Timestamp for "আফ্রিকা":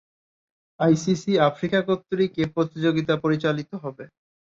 1.49-1.79